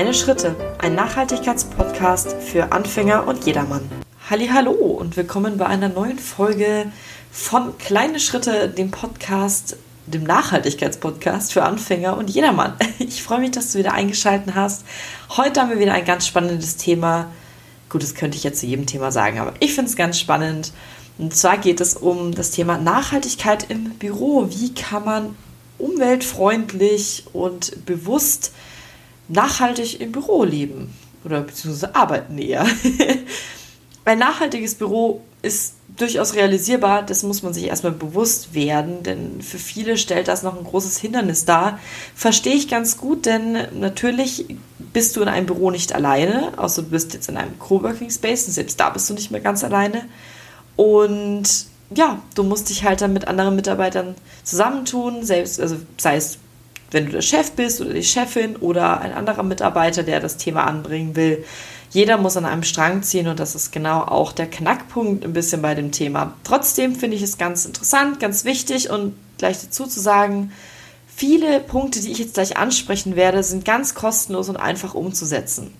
Kleine 0.00 0.14
Schritte, 0.14 0.56
ein 0.78 0.94
Nachhaltigkeitspodcast 0.94 2.32
für 2.40 2.72
Anfänger 2.72 3.28
und 3.28 3.44
jedermann. 3.44 3.82
Hallo 4.30 4.70
und 4.70 5.14
willkommen 5.18 5.58
bei 5.58 5.66
einer 5.66 5.90
neuen 5.90 6.18
Folge 6.18 6.90
von 7.30 7.76
Kleine 7.76 8.18
Schritte, 8.18 8.70
dem 8.70 8.90
Podcast, 8.90 9.76
dem 10.06 10.22
Nachhaltigkeitspodcast 10.22 11.52
für 11.52 11.64
Anfänger 11.64 12.16
und 12.16 12.30
jedermann. 12.30 12.76
Ich 12.98 13.22
freue 13.22 13.40
mich, 13.40 13.50
dass 13.50 13.72
du 13.72 13.78
wieder 13.78 13.92
eingeschaltet 13.92 14.54
hast. 14.54 14.86
Heute 15.36 15.60
haben 15.60 15.68
wir 15.68 15.78
wieder 15.78 15.92
ein 15.92 16.06
ganz 16.06 16.26
spannendes 16.26 16.78
Thema. 16.78 17.26
Gut, 17.90 18.02
das 18.02 18.14
könnte 18.14 18.38
ich 18.38 18.42
jetzt 18.42 18.60
zu 18.60 18.66
jedem 18.66 18.86
Thema 18.86 19.12
sagen, 19.12 19.38
aber 19.38 19.52
ich 19.60 19.74
finde 19.74 19.90
es 19.90 19.96
ganz 19.96 20.18
spannend. 20.18 20.72
Und 21.18 21.36
zwar 21.36 21.58
geht 21.58 21.78
es 21.82 21.94
um 21.94 22.34
das 22.34 22.52
Thema 22.52 22.78
Nachhaltigkeit 22.78 23.66
im 23.68 23.90
Büro. 23.98 24.48
Wie 24.48 24.72
kann 24.72 25.04
man 25.04 25.36
umweltfreundlich 25.76 27.26
und 27.34 27.84
bewusst 27.84 28.52
nachhaltig 29.30 30.00
im 30.00 30.12
Büro 30.12 30.44
leben 30.44 30.92
oder 31.24 31.40
beziehungsweise 31.40 31.94
arbeiten 31.94 32.38
eher. 32.38 32.66
Ein 34.04 34.18
nachhaltiges 34.18 34.74
Büro 34.74 35.22
ist 35.42 35.74
durchaus 35.96 36.34
realisierbar, 36.34 37.02
das 37.02 37.22
muss 37.22 37.42
man 37.42 37.52
sich 37.52 37.64
erstmal 37.64 37.92
bewusst 37.92 38.54
werden, 38.54 39.02
denn 39.02 39.42
für 39.42 39.58
viele 39.58 39.98
stellt 39.98 40.28
das 40.28 40.42
noch 40.42 40.56
ein 40.56 40.64
großes 40.64 40.98
Hindernis 40.98 41.44
dar. 41.44 41.78
Verstehe 42.14 42.54
ich 42.54 42.68
ganz 42.68 42.96
gut, 42.96 43.26
denn 43.26 43.58
natürlich 43.78 44.46
bist 44.92 45.16
du 45.16 45.22
in 45.22 45.28
einem 45.28 45.46
Büro 45.46 45.70
nicht 45.70 45.94
alleine, 45.94 46.52
außer 46.56 46.82
du 46.82 46.88
bist 46.88 47.12
jetzt 47.12 47.28
in 47.28 47.36
einem 47.36 47.58
Coworking 47.58 48.10
Space 48.10 48.46
und 48.46 48.54
selbst 48.54 48.80
da 48.80 48.90
bist 48.90 49.10
du 49.10 49.14
nicht 49.14 49.30
mehr 49.30 49.40
ganz 49.40 49.62
alleine. 49.62 50.04
Und 50.76 51.66
ja, 51.94 52.22
du 52.34 52.42
musst 52.42 52.70
dich 52.70 52.84
halt 52.84 53.02
dann 53.02 53.12
mit 53.12 53.28
anderen 53.28 53.56
Mitarbeitern 53.56 54.14
zusammentun, 54.42 55.22
selbst, 55.24 55.60
also 55.60 55.76
sei 55.98 56.16
es 56.16 56.38
wenn 56.90 57.06
du 57.06 57.12
der 57.12 57.22
Chef 57.22 57.52
bist 57.52 57.80
oder 57.80 57.92
die 57.92 58.02
Chefin 58.02 58.56
oder 58.56 59.00
ein 59.00 59.12
anderer 59.12 59.42
Mitarbeiter, 59.42 60.02
der 60.02 60.20
das 60.20 60.36
Thema 60.36 60.64
anbringen 60.64 61.16
will. 61.16 61.44
Jeder 61.90 62.18
muss 62.18 62.36
an 62.36 62.44
einem 62.44 62.62
Strang 62.62 63.02
ziehen 63.02 63.28
und 63.28 63.40
das 63.40 63.54
ist 63.54 63.72
genau 63.72 64.02
auch 64.02 64.32
der 64.32 64.48
Knackpunkt 64.48 65.24
ein 65.24 65.32
bisschen 65.32 65.62
bei 65.62 65.74
dem 65.74 65.90
Thema. 65.90 66.34
Trotzdem 66.44 66.94
finde 66.94 67.16
ich 67.16 67.22
es 67.22 67.38
ganz 67.38 67.64
interessant, 67.64 68.20
ganz 68.20 68.44
wichtig 68.44 68.90
und 68.90 69.14
gleich 69.38 69.60
dazu 69.60 69.86
zu 69.86 70.00
sagen, 70.00 70.52
viele 71.14 71.60
Punkte, 71.60 72.00
die 72.00 72.12
ich 72.12 72.18
jetzt 72.18 72.34
gleich 72.34 72.56
ansprechen 72.56 73.16
werde, 73.16 73.42
sind 73.42 73.64
ganz 73.64 73.94
kostenlos 73.94 74.48
und 74.48 74.56
einfach 74.56 74.94
umzusetzen. 74.94 75.72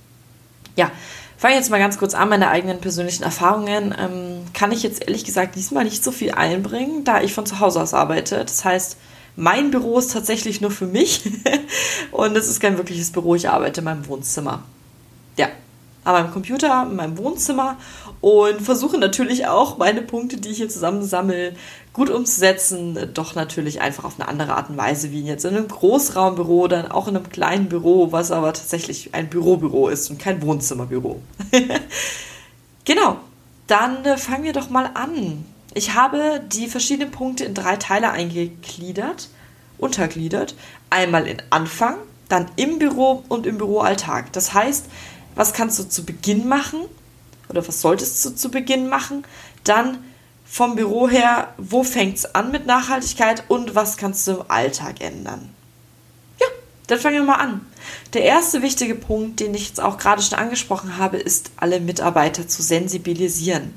Ja, 0.77 0.91
fange 1.37 1.55
jetzt 1.55 1.71
mal 1.71 1.79
ganz 1.79 1.99
kurz 1.99 2.15
an, 2.15 2.29
meine 2.29 2.49
eigenen 2.49 2.81
persönlichen 2.81 3.23
Erfahrungen. 3.23 3.95
Ähm, 3.99 4.45
kann 4.53 4.73
ich 4.73 4.83
jetzt 4.83 5.03
ehrlich 5.03 5.25
gesagt 5.25 5.55
diesmal 5.55 5.85
nicht 5.85 6.03
so 6.03 6.11
viel 6.11 6.33
einbringen, 6.33 7.05
da 7.05 7.21
ich 7.23 7.33
von 7.33 7.47
zu 7.47 7.61
Hause 7.61 7.81
aus 7.81 7.95
arbeite. 7.95 8.45
Das 8.45 8.65
heißt, 8.65 8.97
mein 9.37 9.71
Büro 9.71 9.99
ist 9.99 10.13
tatsächlich 10.13 10.61
nur 10.61 10.71
für 10.71 10.87
mich 10.87 11.23
und 12.13 12.37
es 12.37 12.49
ist 12.49 12.61
kein 12.61 12.77
wirkliches 12.77 13.11
Büro. 13.11 13.35
Ich 13.35 13.49
arbeite 13.49 13.81
in 13.81 13.85
meinem 13.85 14.07
Wohnzimmer. 14.07 14.63
Ja, 15.37 15.49
an 16.05 16.15
meinem 16.15 16.31
Computer, 16.33 16.87
in 16.89 16.97
meinem 16.97 17.19
Wohnzimmer 17.19 17.77
und 18.21 18.61
versuche 18.61 18.99
natürlich 18.99 19.47
auch 19.47 19.79
meine 19.79 20.03
Punkte, 20.03 20.37
die 20.37 20.51
ich 20.51 20.59
hier 20.59 20.69
zusammensammle, 20.69 21.55
gut 21.93 22.11
umzusetzen. 22.11 23.11
Doch 23.15 23.35
natürlich 23.35 23.81
einfach 23.81 24.05
auf 24.05 24.19
eine 24.19 24.29
andere 24.29 24.55
Art 24.57 24.71
und 24.71 24.77
Weise 24.77 25.11
wie 25.11 25.23
jetzt 25.23 25.45
in 25.45 25.57
einem 25.57 25.69
Großraumbüro, 25.69 26.69
dann 26.69 26.91
auch 26.91 27.09
in 27.09 27.17
einem 27.17 27.31
kleinen 27.31 27.69
Büro, 27.69 28.13
was 28.13 28.31
aber 28.31 28.53
tatsächlich 28.53 29.15
ein 29.15 29.31
Bürobüro 29.31 29.89
ist 29.89 30.11
und 30.11 30.19
kein 30.19 30.43
Wohnzimmerbüro. 30.43 31.21
genau, 32.85 33.17
dann 33.67 34.05
äh, 34.05 34.17
fangen 34.17 34.45
wir 34.45 34.53
doch 34.53 34.69
mal 34.69 34.91
an. 34.95 35.45
Ich 35.75 35.95
habe 35.95 36.41
die 36.49 36.67
verschiedenen 36.67 37.13
Punkte 37.13 37.45
in 37.45 37.55
drei 37.55 37.77
Teile 37.77 38.11
eingegliedert, 38.11 39.29
untergliedert. 39.79 40.57
Einmal 40.91 41.27
in 41.29 41.41
Anfang, 41.51 41.97
dann 42.29 42.51
im 42.57 42.79
Büro 42.79 43.25
und 43.29 43.47
im 43.47 43.59
Büroalltag. 43.59 44.33
Das 44.33 44.53
heißt, 44.53 44.87
was 45.35 45.53
kannst 45.53 45.79
du 45.79 45.85
zu 45.85 46.05
Beginn 46.05 46.49
machen 46.49 46.81
oder 47.49 47.67
was 47.67 47.81
solltest 47.81 48.25
du 48.25 48.31
zu 48.31 48.51
Beginn 48.51 48.89
machen? 48.89 49.25
Dann 49.63 49.99
vom 50.45 50.75
Büro 50.75 51.09
her, 51.09 51.55
wo 51.59 51.85
fängt 51.85 52.19
es 52.19 52.35
an 52.35 52.51
mit 52.51 52.67
Nachhaltigkeit 52.67 53.45
und 53.47 53.77
was 53.77 53.97
kannst 53.97 54.27
du 54.27 54.33
im 54.33 54.45
Alltag 54.49 55.01
ändern? 55.01 55.55
Ja, 56.41 56.47
dann 56.89 56.99
fangen 56.99 57.17
wir 57.17 57.23
mal 57.23 57.35
an. 57.37 57.65
Der 58.15 58.25
erste 58.25 58.61
wichtige 58.61 58.97
Punkt, 58.97 59.39
den 59.39 59.55
ich 59.55 59.69
jetzt 59.69 59.81
auch 59.81 59.97
gerade 59.97 60.21
schon 60.21 60.39
angesprochen 60.39 60.97
habe, 60.97 61.19
ist, 61.19 61.53
alle 61.57 61.79
Mitarbeiter 61.79 62.49
zu 62.49 62.63
sensibilisieren. 62.63 63.73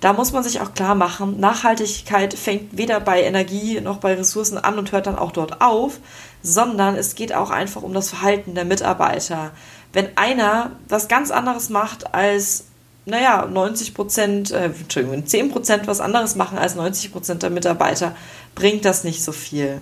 Da 0.00 0.12
muss 0.12 0.32
man 0.32 0.44
sich 0.44 0.60
auch 0.60 0.74
klar 0.74 0.94
machen, 0.94 1.40
Nachhaltigkeit 1.40 2.32
fängt 2.34 2.76
weder 2.76 3.00
bei 3.00 3.22
Energie 3.22 3.80
noch 3.80 3.98
bei 3.98 4.14
Ressourcen 4.14 4.56
an 4.56 4.78
und 4.78 4.92
hört 4.92 5.08
dann 5.08 5.18
auch 5.18 5.32
dort 5.32 5.60
auf, 5.60 5.98
sondern 6.40 6.94
es 6.94 7.16
geht 7.16 7.34
auch 7.34 7.50
einfach 7.50 7.82
um 7.82 7.92
das 7.92 8.10
Verhalten 8.10 8.54
der 8.54 8.64
Mitarbeiter. 8.64 9.50
Wenn 9.92 10.16
einer 10.16 10.72
was 10.88 11.08
ganz 11.08 11.32
anderes 11.32 11.68
macht 11.68 12.14
als, 12.14 12.66
naja, 13.06 13.46
90 13.46 13.94
Prozent, 13.94 14.50
äh, 14.52 14.66
Entschuldigung, 14.66 15.26
10 15.26 15.50
Prozent 15.50 15.88
was 15.88 16.00
anderes 16.00 16.36
machen 16.36 16.58
als 16.58 16.76
90 16.76 17.12
Prozent 17.12 17.42
der 17.42 17.50
Mitarbeiter, 17.50 18.14
bringt 18.54 18.84
das 18.84 19.02
nicht 19.02 19.24
so 19.24 19.32
viel. 19.32 19.80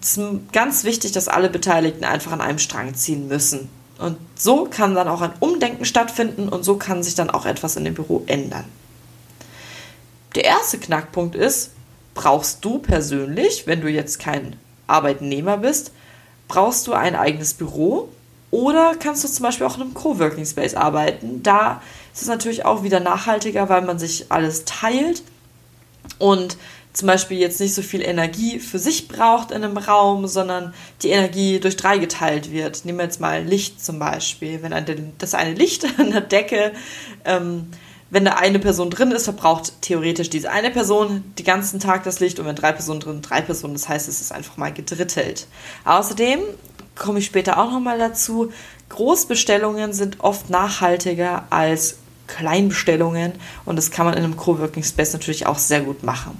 Es 0.00 0.16
ist 0.16 0.52
ganz 0.52 0.84
wichtig, 0.84 1.12
dass 1.12 1.28
alle 1.28 1.50
Beteiligten 1.50 2.04
einfach 2.04 2.32
an 2.32 2.40
einem 2.40 2.58
Strang 2.58 2.94
ziehen 2.94 3.28
müssen. 3.28 3.68
Und 3.98 4.16
so 4.36 4.64
kann 4.64 4.94
dann 4.94 5.06
auch 5.06 5.20
ein 5.20 5.32
Umdenken 5.38 5.84
stattfinden 5.84 6.48
und 6.48 6.64
so 6.64 6.76
kann 6.76 7.02
sich 7.02 7.14
dann 7.14 7.30
auch 7.30 7.44
etwas 7.44 7.76
in 7.76 7.84
dem 7.84 7.94
Büro 7.94 8.22
ändern. 8.26 8.64
Der 10.34 10.44
erste 10.44 10.78
Knackpunkt 10.78 11.34
ist, 11.34 11.72
brauchst 12.14 12.64
du 12.64 12.78
persönlich, 12.78 13.66
wenn 13.66 13.80
du 13.80 13.88
jetzt 13.88 14.18
kein 14.18 14.56
Arbeitnehmer 14.86 15.58
bist, 15.58 15.92
brauchst 16.48 16.86
du 16.86 16.92
ein 16.92 17.16
eigenes 17.16 17.54
Büro 17.54 18.08
oder 18.50 18.94
kannst 18.98 19.24
du 19.24 19.28
zum 19.28 19.44
Beispiel 19.44 19.66
auch 19.66 19.76
in 19.76 19.82
einem 19.82 19.94
Coworking 19.94 20.44
Space 20.44 20.74
arbeiten. 20.74 21.42
Da 21.42 21.82
ist 22.12 22.22
es 22.22 22.28
natürlich 22.28 22.64
auch 22.64 22.82
wieder 22.82 23.00
nachhaltiger, 23.00 23.68
weil 23.68 23.82
man 23.82 23.98
sich 23.98 24.30
alles 24.30 24.64
teilt 24.64 25.22
und 26.18 26.56
zum 26.92 27.06
Beispiel 27.06 27.38
jetzt 27.38 27.58
nicht 27.60 27.74
so 27.74 27.80
viel 27.80 28.02
Energie 28.02 28.58
für 28.58 28.78
sich 28.78 29.08
braucht 29.08 29.50
in 29.50 29.64
einem 29.64 29.78
Raum, 29.78 30.26
sondern 30.26 30.74
die 31.00 31.08
Energie 31.08 31.58
durch 31.58 31.76
drei 31.78 31.96
geteilt 31.96 32.52
wird. 32.52 32.84
Nehmen 32.84 32.98
wir 32.98 33.06
jetzt 33.06 33.20
mal 33.20 33.42
Licht 33.42 33.82
zum 33.82 33.98
Beispiel. 33.98 34.62
Wenn 34.62 35.12
das 35.16 35.32
eine 35.32 35.54
Licht 35.54 35.86
an 35.98 36.10
der 36.10 36.20
Decke 36.20 36.72
ähm, 37.24 37.68
wenn 38.12 38.26
da 38.26 38.32
eine 38.32 38.58
Person 38.58 38.90
drin 38.90 39.10
ist, 39.10 39.24
verbraucht 39.24 39.80
theoretisch 39.80 40.28
diese 40.28 40.50
eine 40.50 40.70
Person 40.70 41.24
den 41.38 41.46
ganzen 41.46 41.80
Tag 41.80 42.04
das 42.04 42.20
Licht 42.20 42.38
und 42.38 42.44
wenn 42.44 42.54
drei 42.54 42.70
Personen 42.70 43.00
drin, 43.00 43.22
drei 43.22 43.40
Personen. 43.40 43.72
Das 43.72 43.88
heißt, 43.88 44.06
es 44.06 44.20
ist 44.20 44.32
einfach 44.32 44.58
mal 44.58 44.70
gedrittelt. 44.70 45.46
Außerdem 45.86 46.40
komme 46.94 47.20
ich 47.20 47.24
später 47.24 47.56
auch 47.56 47.72
nochmal 47.72 47.98
dazu. 47.98 48.52
Großbestellungen 48.90 49.94
sind 49.94 50.20
oft 50.20 50.50
nachhaltiger 50.50 51.46
als 51.48 51.96
Kleinbestellungen 52.26 53.32
und 53.64 53.76
das 53.76 53.90
kann 53.90 54.04
man 54.04 54.14
in 54.14 54.24
einem 54.24 54.36
Coworking 54.36 54.84
Space 54.84 55.14
natürlich 55.14 55.46
auch 55.46 55.56
sehr 55.56 55.80
gut 55.80 56.02
machen. 56.02 56.38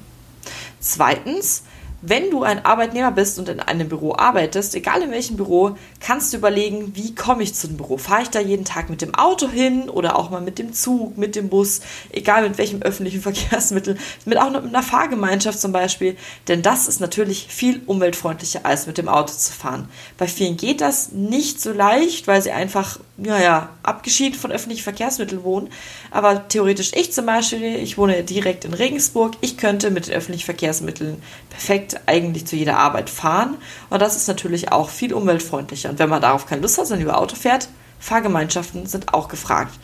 Zweitens, 0.79 1.63
wenn 2.03 2.31
du 2.31 2.43
ein 2.43 2.65
Arbeitnehmer 2.65 3.13
bist 3.13 3.39
und 3.39 3.49
in 3.49 3.61
einem 3.61 3.89
Büro 3.89 4.15
arbeitest, 4.17 4.75
egal 4.75 5.03
in 5.03 5.13
welchem 5.13 5.37
Büro, 5.37 5.77
kannst 6.01 6.33
du 6.33 6.37
überlegen, 6.37 6.97
wie 6.97 7.15
komme 7.15 7.45
ich 7.45 7.55
zu 7.55 7.69
dem 7.69 7.77
Büro? 7.77 7.97
Fahre 7.97 8.23
ich 8.23 8.31
da 8.31 8.41
jeden 8.41 8.65
Tag 8.65 8.91
mit 8.91 9.03
dem 9.03 9.15
Auto 9.15 9.49
hin 9.49 9.89
oder 9.89 10.17
auch 10.17 10.29
mal 10.29 10.41
mit 10.41 10.59
dem 10.59 10.73
Zug, 10.73 11.17
mit 11.17 11.37
dem 11.37 11.49
Bus, 11.49 11.81
egal 12.11 12.43
mit 12.43 12.59
welchem 12.59 12.83
öffentlichen 12.83 13.21
Verkehrsmittel, 13.23 13.97
mit 14.25 14.37
auch 14.37 14.51
mit 14.51 14.65
einer 14.65 14.83
Fahrgemeinschaft 14.83 15.61
zum 15.61 15.71
Beispiel. 15.71 16.17
Denn 16.49 16.63
das 16.63 16.89
ist 16.89 17.01
natürlich 17.01 17.47
viel 17.49 17.81
umweltfreundlicher 17.87 18.67
als 18.67 18.89
mit 18.89 18.99
dem 18.99 19.09
Auto 19.09 19.33
zu 19.33 19.53
fahren. 19.53 19.89
Bei 20.19 20.27
vielen 20.27 20.57
geht 20.57 20.81
das 20.81 21.13
nicht 21.13 21.61
so 21.61 21.73
leicht, 21.73 22.27
weil 22.27 22.43
sie 22.43 22.51
einfach, 22.51 22.99
ja, 23.17 23.41
ja, 23.41 23.69
abgeschieden 23.85 24.39
von 24.39 24.51
öffentlichen 24.51 24.83
Verkehrsmitteln 24.83 25.45
wohnen. 25.45 25.69
Aber 26.11 26.49
theoretisch 26.49 26.91
ich 26.95 27.13
zum 27.13 27.27
Beispiel, 27.27 27.77
ich 27.77 27.97
wohne 27.97 28.25
direkt 28.25 28.65
in 28.65 28.75
Regensburg, 28.75 29.35
ich 29.41 29.57
könnte 29.57 29.93
mit 29.93 30.09
den 30.09 30.15
öffentlichen 30.15 30.47
Verkehrsmitteln 30.47 31.23
perfekt 31.49 31.92
eigentlich 32.07 32.47
zu 32.47 32.57
jeder 32.57 32.79
Arbeit 32.79 33.11
fahren. 33.11 33.57
Und 33.91 34.01
das 34.01 34.17
ist 34.17 34.29
natürlich 34.29 34.73
auch 34.73 34.91
viel 34.91 35.15
umweltfreundlicher. 35.15 35.91
Und 35.91 35.99
wenn 35.99 36.09
man 36.09 36.23
darauf 36.23 36.47
keine 36.47 36.63
Lust 36.63 36.79
hat, 36.79 36.87
sondern 36.87 37.07
über 37.07 37.19
Auto 37.19 37.37
fährt, 37.37 37.69
Fahrgemeinschaften 37.99 38.87
sind 38.87 39.15
auch 39.15 39.29
gefragt. 39.29 39.79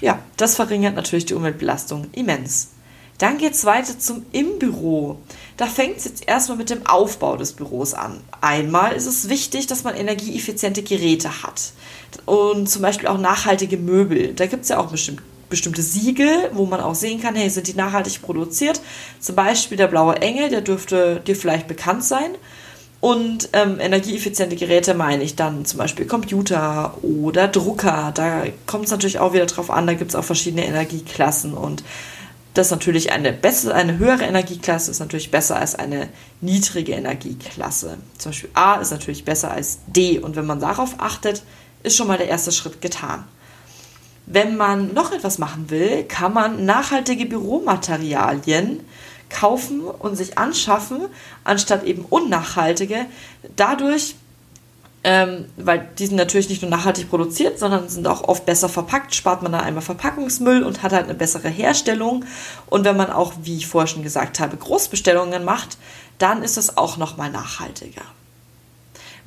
Ja, 0.00 0.18
das 0.36 0.56
verringert 0.56 0.94
natürlich 0.94 1.26
die 1.26 1.34
Umweltbelastung 1.34 2.06
immens. 2.12 2.68
Dann 3.18 3.38
geht 3.38 3.54
es 3.54 3.64
weiter 3.64 3.98
zum 3.98 4.24
Im 4.30 4.60
Büro. 4.60 5.18
Da 5.56 5.66
fängt 5.66 5.96
es 5.98 6.04
jetzt 6.04 6.28
erstmal 6.28 6.56
mit 6.56 6.70
dem 6.70 6.86
Aufbau 6.86 7.36
des 7.36 7.52
Büros 7.52 7.94
an. 7.94 8.20
Einmal 8.40 8.92
ist 8.92 9.06
es 9.06 9.28
wichtig, 9.28 9.66
dass 9.66 9.82
man 9.82 9.96
energieeffiziente 9.96 10.84
Geräte 10.84 11.42
hat 11.42 11.72
und 12.26 12.70
zum 12.70 12.82
Beispiel 12.82 13.08
auch 13.08 13.18
nachhaltige 13.18 13.76
Möbel. 13.76 14.34
Da 14.34 14.46
gibt 14.46 14.62
es 14.62 14.68
ja 14.68 14.78
auch 14.78 14.90
bestimmt 14.90 15.22
bestimmte 15.48 15.82
Siegel, 15.82 16.50
wo 16.52 16.66
man 16.66 16.80
auch 16.80 16.94
sehen 16.94 17.20
kann, 17.20 17.34
hey, 17.34 17.48
sind 17.50 17.66
die 17.66 17.74
nachhaltig 17.74 18.22
produziert? 18.22 18.80
Zum 19.20 19.34
Beispiel 19.34 19.76
der 19.76 19.88
blaue 19.88 20.16
Engel, 20.16 20.48
der 20.50 20.60
dürfte 20.60 21.20
dir 21.26 21.36
vielleicht 21.36 21.68
bekannt 21.68 22.04
sein. 22.04 22.36
Und 23.00 23.50
ähm, 23.52 23.78
energieeffiziente 23.78 24.56
Geräte 24.56 24.92
meine 24.94 25.22
ich 25.22 25.36
dann 25.36 25.64
zum 25.64 25.78
Beispiel 25.78 26.06
Computer 26.06 26.98
oder 27.02 27.46
Drucker. 27.46 28.10
Da 28.12 28.44
kommt 28.66 28.86
es 28.86 28.90
natürlich 28.90 29.20
auch 29.20 29.32
wieder 29.32 29.46
drauf 29.46 29.70
an, 29.70 29.86
da 29.86 29.94
gibt 29.94 30.10
es 30.10 30.16
auch 30.16 30.24
verschiedene 30.24 30.66
Energieklassen 30.66 31.54
und 31.54 31.84
das 32.54 32.68
ist 32.68 32.70
natürlich 32.72 33.12
eine 33.12 33.32
bessere, 33.32 33.74
eine 33.74 33.98
höhere 33.98 34.24
Energieklasse 34.24 34.90
ist 34.90 34.98
natürlich 34.98 35.30
besser 35.30 35.60
als 35.60 35.76
eine 35.76 36.08
niedrige 36.40 36.92
Energieklasse. 36.92 37.98
Zum 38.16 38.32
Beispiel 38.32 38.50
A 38.54 38.76
ist 38.76 38.90
natürlich 38.90 39.24
besser 39.24 39.52
als 39.52 39.78
D 39.86 40.18
und 40.18 40.34
wenn 40.34 40.46
man 40.46 40.58
darauf 40.58 40.96
achtet, 40.98 41.44
ist 41.84 41.96
schon 41.96 42.08
mal 42.08 42.18
der 42.18 42.26
erste 42.26 42.50
Schritt 42.50 42.80
getan. 42.80 43.24
Wenn 44.30 44.58
man 44.58 44.92
noch 44.92 45.12
etwas 45.12 45.38
machen 45.38 45.70
will, 45.70 46.04
kann 46.04 46.34
man 46.34 46.66
nachhaltige 46.66 47.24
Büromaterialien 47.24 48.80
kaufen 49.30 49.80
und 49.80 50.16
sich 50.16 50.36
anschaffen, 50.36 51.08
anstatt 51.44 51.84
eben 51.84 52.04
unnachhaltige. 52.04 53.06
Dadurch, 53.56 54.16
ähm, 55.02 55.46
weil 55.56 55.88
die 55.98 56.06
sind 56.06 56.16
natürlich 56.16 56.50
nicht 56.50 56.60
nur 56.60 56.70
nachhaltig 56.70 57.08
produziert, 57.08 57.58
sondern 57.58 57.88
sind 57.88 58.06
auch 58.06 58.24
oft 58.24 58.44
besser 58.44 58.68
verpackt, 58.68 59.14
spart 59.14 59.42
man 59.42 59.52
da 59.52 59.60
einmal 59.60 59.82
Verpackungsmüll 59.82 60.62
und 60.62 60.82
hat 60.82 60.92
halt 60.92 61.04
eine 61.04 61.14
bessere 61.14 61.48
Herstellung. 61.48 62.26
Und 62.66 62.84
wenn 62.84 62.98
man 62.98 63.10
auch, 63.10 63.32
wie 63.44 63.56
ich 63.56 63.66
vorher 63.66 63.88
schon 63.88 64.02
gesagt 64.02 64.40
habe, 64.40 64.58
Großbestellungen 64.58 65.42
macht, 65.42 65.78
dann 66.18 66.42
ist 66.42 66.58
das 66.58 66.76
auch 66.76 66.98
nochmal 66.98 67.30
nachhaltiger. 67.30 68.02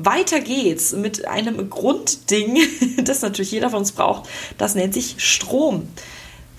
Weiter 0.05 0.39
geht's 0.39 0.93
mit 0.93 1.27
einem 1.27 1.69
Grundding, 1.69 2.59
das 3.03 3.21
natürlich 3.21 3.51
jeder 3.51 3.69
von 3.69 3.79
uns 3.79 3.91
braucht. 3.91 4.29
Das 4.57 4.75
nennt 4.75 4.93
sich 4.93 5.15
Strom. 5.17 5.87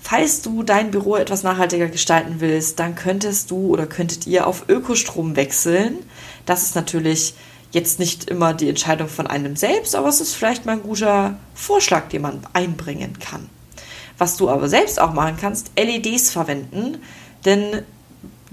Falls 0.01 0.41
du 0.41 0.63
dein 0.63 0.91
Büro 0.91 1.15
etwas 1.15 1.43
nachhaltiger 1.43 1.87
gestalten 1.87 2.35
willst, 2.39 2.79
dann 2.79 2.95
könntest 2.95 3.51
du 3.51 3.67
oder 3.67 3.85
könntet 3.85 4.27
ihr 4.27 4.47
auf 4.47 4.65
Ökostrom 4.67 5.37
wechseln. 5.37 5.99
Das 6.45 6.63
ist 6.63 6.75
natürlich 6.75 7.35
jetzt 7.71 7.99
nicht 7.99 8.29
immer 8.29 8.53
die 8.53 8.69
Entscheidung 8.69 9.07
von 9.07 9.27
einem 9.27 9.55
selbst, 9.55 9.95
aber 9.95 10.09
es 10.09 10.21
ist 10.21 10.35
vielleicht 10.35 10.65
mal 10.65 10.73
ein 10.73 10.83
guter 10.83 11.37
Vorschlag, 11.55 12.09
den 12.09 12.21
man 12.21 12.41
einbringen 12.53 13.17
kann. 13.19 13.49
Was 14.17 14.37
du 14.37 14.49
aber 14.49 14.69
selbst 14.69 14.99
auch 14.99 15.13
machen 15.13 15.37
kannst, 15.39 15.71
LEDs 15.77 16.31
verwenden, 16.31 17.01
denn 17.45 17.83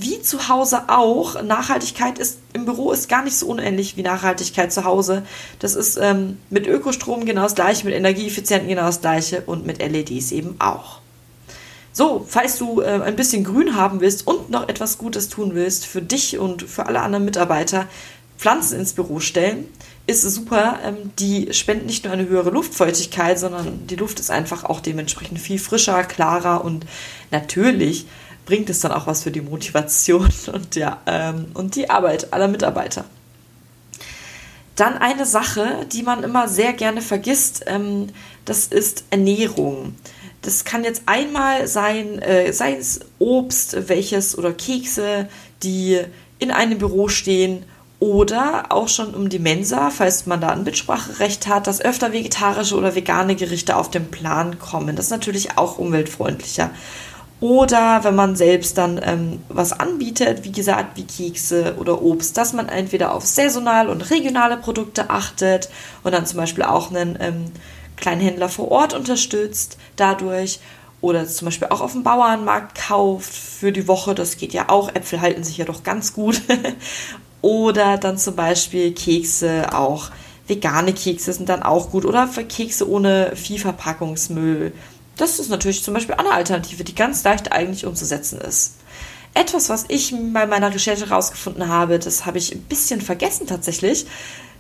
wie 0.01 0.23
zu 0.23 0.49
Hause 0.49 0.89
auch, 0.89 1.43
Nachhaltigkeit 1.43 2.19
ist 2.19 2.39
im 2.53 2.65
Büro 2.65 2.93
ist 2.93 3.09
gar 3.09 3.23
nicht 3.23 3.37
so 3.37 3.47
unähnlich 3.47 3.97
wie 3.97 4.03
Nachhaltigkeit 4.03 4.73
zu 4.73 4.85
Hause. 4.85 5.23
Das 5.59 5.75
ist 5.75 5.97
ähm, 5.97 6.39
mit 6.49 6.67
Ökostrom 6.67 7.25
genau 7.25 7.43
das 7.43 7.55
gleiche, 7.55 7.85
mit 7.85 7.95
Energieeffizienten 7.95 8.69
genau 8.69 8.87
das 8.87 9.01
gleiche 9.01 9.43
und 9.43 9.67
mit 9.67 9.79
LEDs 9.79 10.33
eben 10.33 10.57
auch. 10.59 11.01
So, 11.93 12.25
falls 12.29 12.59
du 12.59 12.81
äh, 12.81 13.01
ein 13.03 13.17
bisschen 13.17 13.45
Grün 13.45 13.75
haben 13.75 14.01
willst 14.01 14.27
und 14.27 14.51
noch 14.51 14.69
etwas 14.69 14.99
Gutes 14.99 15.29
tun 15.29 15.55
willst 15.55 15.87
für 15.87 16.03
dich 16.03 16.39
und 16.39 16.63
für 16.63 16.87
alle 16.87 17.01
anderen 17.01 17.25
Mitarbeiter, 17.25 17.87
Pflanzen 18.39 18.79
ins 18.79 18.95
Büro 18.95 19.21
stellen, 19.21 19.67
ist 20.07 20.23
super. 20.23 20.79
Ähm, 20.85 21.13
die 21.19 21.53
spenden 21.53 21.87
nicht 21.87 22.05
nur 22.05 22.13
eine 22.13 22.29
höhere 22.29 22.51
Luftfeuchtigkeit, 22.51 23.39
sondern 23.39 23.87
die 23.87 23.97
Luft 23.97 24.21
ist 24.21 24.31
einfach 24.31 24.65
auch 24.65 24.81
dementsprechend 24.81 25.41
viel 25.41 25.59
frischer, 25.59 26.03
klarer 26.05 26.65
und 26.65 26.87
natürlich 27.31 28.07
bringt 28.47 28.71
es 28.71 28.81
dann 28.81 28.93
auch 28.93 29.07
was 29.07 29.23
für 29.23 29.31
die 29.31 29.41
Motivation 29.41 30.29
und, 30.53 30.77
ja, 30.77 30.99
ähm, 31.07 31.47
und 31.55 31.77
die 31.77 31.91
Arbeit 31.91 32.33
aller 32.33 32.49
Mitarbeiter. 32.49 33.05
Dann 34.77 34.97
eine 34.97 35.27
Sache, 35.27 35.87
die 35.93 36.03
man 36.03 36.23
immer 36.23 36.49
sehr 36.49 36.73
gerne 36.73 37.03
vergisst, 37.03 37.65
ähm, 37.67 38.09
das 38.45 38.67
ist 38.67 39.05
Ernährung. 39.11 39.95
Das 40.43 40.65
kann 40.65 40.85
jetzt 40.85 41.03
einmal 41.07 41.69
sein, 41.69 42.19
äh, 42.21 42.53
sei 42.53 42.77
es 42.77 43.01
Obst, 43.19 43.89
welches 43.89 44.39
oder 44.39 44.53
Kekse, 44.53 45.29
die 45.63 46.01
in 46.39 46.51
einem 46.51 46.79
Büro 46.79 47.09
stehen 47.09 47.65
oder 47.99 48.65
auch 48.71 48.89
schon 48.89 49.15
um 49.15 49.29
die 49.29 49.39
Mensa, 49.39 49.91
falls 49.91 50.25
man 50.25 50.41
da 50.41 50.49
ein 50.49 50.65
Mitspracherecht 50.65 51.47
hat, 51.47 51.67
dass 51.67 51.83
öfter 51.83 52.15
vegetarische 52.15 52.75
oder 52.75 52.95
vegane 52.95 53.37
Gerichte 53.37 53.77
auf 53.77 53.91
den 53.91 54.11
Plan 54.11 54.59
kommen. 54.59 54.97
Das 54.97 55.07
ist 55.07 55.11
natürlich 55.11 55.59
auch 55.59 55.79
umweltfreundlicher. 55.79 56.71
Oder 57.41 58.05
wenn 58.05 58.15
man 58.15 58.37
selbst 58.37 58.77
dann 58.77 59.01
ähm, 59.03 59.43
was 59.49 59.73
anbietet, 59.73 60.45
wie 60.45 60.53
gesagt, 60.53 60.99
wie 60.99 61.05
Kekse 61.05 61.77
oder 61.79 62.03
Obst, 62.03 62.37
dass 62.37 62.53
man 62.53 62.69
entweder 62.69 63.15
auf 63.15 63.25
saisonal 63.25 63.89
und 63.89 64.11
regionale 64.11 64.59
Produkte 64.59 65.09
achtet 65.09 65.71
und 66.03 66.13
dann 66.13 66.27
zum 66.27 66.37
Beispiel 66.37 66.65
auch 66.65 66.91
einen 66.91 67.17
ähm, 67.19 67.47
kleinen 67.97 68.21
Händler 68.21 68.51
vor 68.51 68.71
Ort 68.71 68.93
unterstützt 68.93 69.79
dadurch 69.97 70.61
oder 71.01 71.27
zum 71.27 71.47
Beispiel 71.47 71.69
auch 71.69 71.81
auf 71.81 71.93
dem 71.93 72.03
Bauernmarkt 72.03 72.77
kauft 72.77 73.33
für 73.33 73.73
die 73.73 73.89
Woche. 73.89 74.15
Das 74.15 74.37
geht 74.37 74.53
ja 74.53 74.69
auch. 74.69 74.95
Äpfel 74.95 75.23
halten 75.23 75.45
sich 75.45 75.57
ja 75.57 75.65
doch 75.65 75.83
ganz 75.83 76.13
gut. 76.13 76.43
oder 77.41 77.97
dann 77.97 78.19
zum 78.19 78.37
Beispiel 78.37 78.93
Kekse 78.93 79.73
auch. 79.73 80.11
Vegane 80.47 80.93
Kekse 80.93 81.33
sind 81.33 81.49
dann 81.49 81.63
auch 81.63 81.91
gut. 81.91 82.05
Oder 82.05 82.29
für 82.29 82.45
Kekse 82.45 82.87
ohne 82.87 83.35
Viehverpackungsmüll 83.35 84.73
das 85.21 85.39
ist 85.39 85.51
natürlich 85.51 85.83
zum 85.83 85.95
Beispiel 85.95 86.15
eine 86.15 86.33
Alternative, 86.33 86.85
die 86.85 86.95
ganz 86.95 87.23
leicht 87.25 87.53
eigentlich 87.53 87.87
umzusetzen 87.87 88.41
ist. 88.41 88.77
Etwas, 89.35 89.69
was 89.69 89.85
ich 89.89 90.15
bei 90.33 90.47
meiner 90.47 90.75
Recherche 90.75 91.09
herausgefunden 91.09 91.69
habe, 91.69 91.99
das 91.99 92.27
habe 92.27 92.39
ich 92.39 92.53
ein 92.53 92.63
bisschen 92.63 93.01
vergessen 93.01 93.47
tatsächlich, 93.47 94.07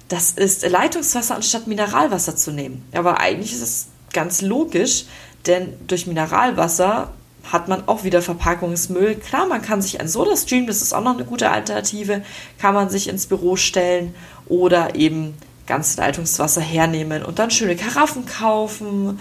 das 0.08 0.32
ist 0.32 0.68
Leitungswasser 0.68 1.36
anstatt 1.36 1.66
Mineralwasser 1.66 2.36
zu 2.36 2.50
nehmen. 2.50 2.84
Aber 2.92 3.20
eigentlich 3.20 3.52
ist 3.52 3.62
es 3.62 3.86
ganz 4.12 4.42
logisch, 4.42 5.06
denn 5.46 5.72
durch 5.86 6.06
Mineralwasser 6.06 7.12
hat 7.50 7.68
man 7.68 7.88
auch 7.88 8.04
wieder 8.04 8.20
Verpackungsmüll. 8.20 9.14
Klar, 9.16 9.46
man 9.46 9.62
kann 9.62 9.80
sich 9.82 10.00
ein 10.00 10.08
Soda-Stream, 10.08 10.66
das 10.66 10.82
ist 10.82 10.92
auch 10.92 11.02
noch 11.02 11.14
eine 11.14 11.24
gute 11.24 11.50
Alternative, 11.50 12.22
kann 12.58 12.74
man 12.74 12.90
sich 12.90 13.08
ins 13.08 13.26
Büro 13.26 13.56
stellen 13.56 14.14
oder 14.46 14.94
eben 14.94 15.34
ganz 15.66 15.96
Leitungswasser 15.96 16.60
hernehmen 16.60 17.22
und 17.22 17.38
dann 17.38 17.50
schöne 17.50 17.76
Karaffen 17.76 18.26
kaufen, 18.26 19.20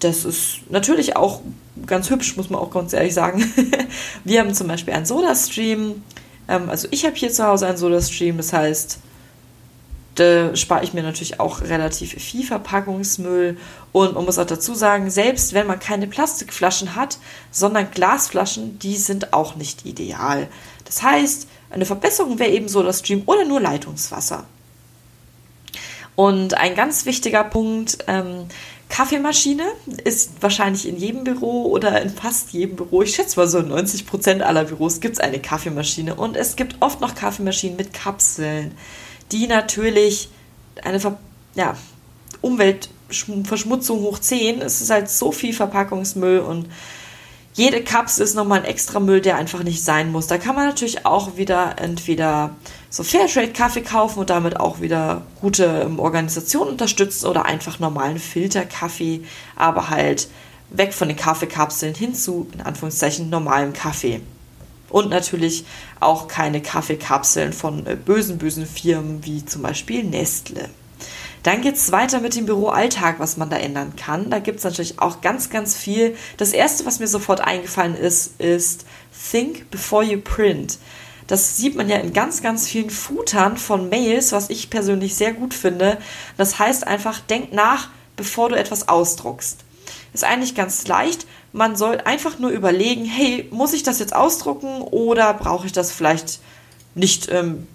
das 0.00 0.24
ist 0.24 0.70
natürlich 0.70 1.16
auch 1.16 1.40
ganz 1.86 2.10
hübsch, 2.10 2.36
muss 2.36 2.50
man 2.50 2.60
auch 2.60 2.70
ganz 2.70 2.92
ehrlich 2.92 3.14
sagen. 3.14 3.44
Wir 4.24 4.40
haben 4.40 4.54
zum 4.54 4.66
Beispiel 4.68 4.94
einen 4.94 5.06
Soda-Stream. 5.06 6.02
Ähm, 6.48 6.68
also 6.68 6.88
ich 6.90 7.04
habe 7.04 7.14
hier 7.14 7.30
zu 7.30 7.46
Hause 7.46 7.66
einen 7.66 7.76
Soda-Stream, 7.76 8.36
das 8.36 8.52
heißt, 8.52 8.98
da 10.16 10.54
spare 10.56 10.84
ich 10.84 10.92
mir 10.92 11.02
natürlich 11.02 11.38
auch 11.38 11.60
relativ 11.62 12.12
viel 12.12 12.44
Verpackungsmüll. 12.44 13.56
Und 13.92 14.14
man 14.14 14.24
muss 14.24 14.38
auch 14.38 14.46
dazu 14.46 14.74
sagen, 14.74 15.10
selbst 15.10 15.52
wenn 15.52 15.66
man 15.66 15.78
keine 15.78 16.06
Plastikflaschen 16.06 16.96
hat, 16.96 17.18
sondern 17.50 17.90
Glasflaschen, 17.90 18.78
die 18.78 18.96
sind 18.96 19.32
auch 19.32 19.54
nicht 19.54 19.86
ideal. 19.86 20.48
Das 20.84 21.02
heißt, 21.02 21.46
eine 21.70 21.86
Verbesserung 21.86 22.38
wäre 22.38 22.50
eben 22.50 22.68
Soda-Stream 22.68 23.22
oder 23.26 23.44
nur 23.44 23.60
Leitungswasser. 23.60 24.44
Und 26.16 26.54
ein 26.54 26.74
ganz 26.74 27.06
wichtiger 27.06 27.44
Punkt, 27.44 27.98
ähm, 28.08 28.46
Kaffeemaschine 28.90 29.62
ist 30.04 30.32
wahrscheinlich 30.40 30.86
in 30.86 30.96
jedem 30.96 31.24
Büro 31.24 31.70
oder 31.70 32.02
in 32.02 32.10
fast 32.10 32.50
jedem 32.50 32.76
Büro, 32.76 33.02
ich 33.02 33.14
schätze 33.14 33.38
mal 33.38 33.48
so 33.48 33.60
in 33.60 33.68
90 33.68 34.04
Prozent 34.04 34.42
aller 34.42 34.64
Büros 34.64 35.00
gibt 35.00 35.14
es 35.14 35.20
eine 35.20 35.40
Kaffeemaschine. 35.40 36.16
Und 36.16 36.36
es 36.36 36.56
gibt 36.56 36.76
oft 36.80 37.00
noch 37.00 37.14
Kaffeemaschinen 37.14 37.76
mit 37.76 37.94
Kapseln, 37.94 38.72
die 39.32 39.46
natürlich 39.46 40.28
eine 40.82 40.98
Ver 41.00 41.18
ja, 41.54 41.76
Umweltverschmutzung 42.40 44.00
hoch 44.00 44.18
10. 44.18 44.60
Es 44.60 44.80
ist 44.80 44.90
halt 44.90 45.08
so 45.08 45.30
viel 45.30 45.54
Verpackungsmüll 45.54 46.40
und 46.40 46.66
jede 47.52 47.82
Kapsel 47.82 48.24
ist 48.24 48.34
nochmal 48.34 48.60
ein 48.60 48.64
extra 48.64 49.00
Müll, 49.00 49.20
der 49.20 49.36
einfach 49.36 49.62
nicht 49.62 49.82
sein 49.82 50.12
muss. 50.12 50.28
Da 50.28 50.38
kann 50.38 50.54
man 50.54 50.66
natürlich 50.66 51.04
auch 51.04 51.36
wieder 51.36 51.76
entweder 51.78 52.50
so 52.90 53.02
Fairtrade-Kaffee 53.02 53.82
kaufen 53.82 54.20
und 54.20 54.30
damit 54.30 54.58
auch 54.58 54.80
wieder 54.80 55.22
gute 55.40 55.64
ähm, 55.64 55.98
Organisationen 55.98 56.72
unterstützen 56.72 57.26
oder 57.26 57.46
einfach 57.46 57.78
normalen 57.78 58.18
Filterkaffee, 58.18 59.22
aber 59.56 59.90
halt 59.90 60.28
weg 60.70 60.94
von 60.94 61.08
den 61.08 61.16
Kaffeekapseln 61.16 61.94
hin 61.94 62.14
zu, 62.14 62.48
in 62.52 62.60
Anführungszeichen, 62.60 63.30
normalem 63.30 63.72
Kaffee. 63.72 64.20
Und 64.88 65.10
natürlich 65.10 65.64
auch 65.98 66.28
keine 66.28 66.62
Kaffeekapseln 66.62 67.52
von 67.52 67.86
äh, 67.86 67.96
bösen, 67.96 68.38
bösen 68.38 68.66
Firmen 68.66 69.24
wie 69.24 69.44
zum 69.44 69.62
Beispiel 69.62 70.04
Nestle. 70.04 70.68
Dann 71.42 71.62
geht 71.62 71.76
es 71.76 71.90
weiter 71.90 72.20
mit 72.20 72.36
dem 72.36 72.46
Büroalltag, 72.46 73.18
was 73.18 73.36
man 73.36 73.48
da 73.48 73.56
ändern 73.56 73.94
kann. 73.96 74.30
Da 74.30 74.38
gibt 74.38 74.58
es 74.58 74.64
natürlich 74.64 75.00
auch 75.00 75.20
ganz, 75.20 75.48
ganz 75.48 75.74
viel. 75.74 76.16
Das 76.36 76.52
erste, 76.52 76.84
was 76.84 76.98
mir 76.98 77.08
sofort 77.08 77.40
eingefallen 77.40 77.94
ist, 77.94 78.38
ist 78.40 78.84
Think 79.30 79.70
before 79.70 80.04
you 80.04 80.20
print. 80.20 80.78
Das 81.26 81.56
sieht 81.56 81.76
man 81.76 81.88
ja 81.88 81.96
in 81.96 82.12
ganz, 82.12 82.42
ganz 82.42 82.68
vielen 82.68 82.90
Footern 82.90 83.56
von 83.56 83.88
Mails, 83.88 84.32
was 84.32 84.50
ich 84.50 84.68
persönlich 84.68 85.14
sehr 85.14 85.32
gut 85.32 85.54
finde. 85.54 85.98
Das 86.36 86.58
heißt 86.58 86.86
einfach, 86.86 87.20
denk 87.20 87.52
nach, 87.52 87.88
bevor 88.16 88.48
du 88.48 88.56
etwas 88.56 88.88
ausdruckst. 88.88 89.60
Ist 90.12 90.24
eigentlich 90.24 90.56
ganz 90.56 90.86
leicht. 90.88 91.26
Man 91.52 91.76
soll 91.76 91.98
einfach 91.98 92.38
nur 92.38 92.50
überlegen, 92.50 93.04
hey, 93.04 93.48
muss 93.50 93.72
ich 93.72 93.82
das 93.82 94.00
jetzt 94.00 94.14
ausdrucken 94.14 94.82
oder 94.82 95.32
brauche 95.34 95.66
ich 95.66 95.72
das 95.72 95.92
vielleicht 95.92 96.40
nicht 96.94 97.28
ähm, 97.30 97.66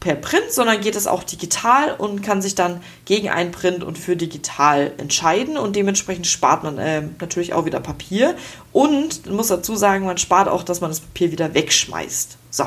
per 0.00 0.14
Print, 0.14 0.50
sondern 0.50 0.80
geht 0.80 0.94
es 0.94 1.06
auch 1.06 1.24
digital 1.24 1.94
und 1.96 2.22
kann 2.22 2.42
sich 2.42 2.54
dann 2.54 2.82
gegen 3.06 3.28
einen 3.30 3.50
Print 3.50 3.82
und 3.82 3.98
für 3.98 4.16
digital 4.16 4.92
entscheiden 4.98 5.56
und 5.56 5.74
dementsprechend 5.74 6.26
spart 6.26 6.62
man 6.62 6.78
äh, 6.78 7.02
natürlich 7.20 7.54
auch 7.54 7.64
wieder 7.64 7.80
Papier 7.80 8.36
und 8.72 9.26
muss 9.26 9.48
dazu 9.48 9.74
sagen, 9.74 10.04
man 10.04 10.18
spart 10.18 10.48
auch, 10.48 10.62
dass 10.62 10.80
man 10.80 10.90
das 10.90 11.00
Papier 11.00 11.32
wieder 11.32 11.54
wegschmeißt. 11.54 12.36
So, 12.50 12.64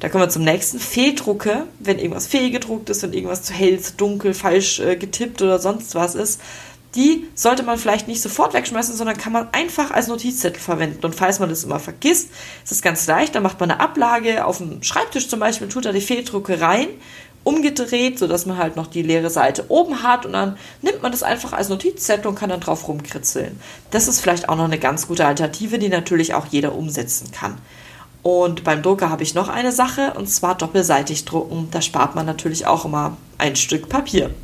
da 0.00 0.08
kommen 0.08 0.24
wir 0.24 0.28
zum 0.28 0.44
nächsten. 0.44 0.78
Fehldrucke, 0.78 1.64
wenn 1.78 1.98
irgendwas 1.98 2.26
fehlgedruckt 2.26 2.90
ist, 2.90 3.02
wenn 3.02 3.12
irgendwas 3.12 3.42
zu 3.42 3.52
hell, 3.52 3.80
zu 3.80 3.94
dunkel, 3.94 4.34
falsch 4.34 4.80
äh, 4.80 4.96
getippt 4.96 5.42
oder 5.42 5.58
sonst 5.58 5.94
was 5.94 6.14
ist, 6.14 6.40
die 6.96 7.28
sollte 7.34 7.62
man 7.62 7.78
vielleicht 7.78 8.08
nicht 8.08 8.22
sofort 8.22 8.54
wegschmeißen, 8.54 8.96
sondern 8.96 9.16
kann 9.16 9.32
man 9.32 9.48
einfach 9.52 9.90
als 9.90 10.08
Notizzettel 10.08 10.60
verwenden. 10.60 11.04
Und 11.04 11.14
falls 11.14 11.38
man 11.38 11.48
das 11.48 11.64
immer 11.64 11.78
vergisst, 11.78 12.30
ist 12.64 12.72
es 12.72 12.82
ganz 12.82 13.06
leicht, 13.06 13.34
dann 13.34 13.42
macht 13.42 13.60
man 13.60 13.70
eine 13.70 13.80
Ablage 13.80 14.44
auf 14.44 14.58
dem 14.58 14.82
Schreibtisch 14.82 15.28
zum 15.28 15.38
Beispiel, 15.38 15.68
tut 15.68 15.84
da 15.84 15.92
die 15.92 16.00
Fehldrucke 16.00 16.60
rein 16.60 16.88
umgedreht, 17.46 18.18
sodass 18.18 18.44
man 18.44 18.58
halt 18.58 18.74
noch 18.74 18.88
die 18.88 19.02
leere 19.02 19.30
Seite 19.30 19.66
oben 19.68 20.02
hat 20.02 20.26
und 20.26 20.32
dann 20.32 20.58
nimmt 20.82 21.00
man 21.02 21.12
das 21.12 21.22
einfach 21.22 21.52
als 21.52 21.68
Notizzettel 21.68 22.26
und 22.26 22.34
kann 22.34 22.50
dann 22.50 22.58
drauf 22.58 22.88
rumkritzeln. 22.88 23.60
Das 23.92 24.08
ist 24.08 24.20
vielleicht 24.20 24.48
auch 24.48 24.56
noch 24.56 24.64
eine 24.64 24.80
ganz 24.80 25.06
gute 25.06 25.24
Alternative, 25.24 25.78
die 25.78 25.88
natürlich 25.88 26.34
auch 26.34 26.46
jeder 26.46 26.74
umsetzen 26.74 27.30
kann. 27.30 27.56
Und 28.24 28.64
beim 28.64 28.82
Drucker 28.82 29.10
habe 29.10 29.22
ich 29.22 29.36
noch 29.36 29.48
eine 29.48 29.70
Sache 29.70 30.14
und 30.16 30.28
zwar 30.28 30.56
doppelseitig 30.56 31.24
drucken. 31.24 31.68
Da 31.70 31.80
spart 31.80 32.16
man 32.16 32.26
natürlich 32.26 32.66
auch 32.66 32.84
immer 32.84 33.16
ein 33.38 33.54
Stück 33.54 33.88
Papier. 33.88 34.34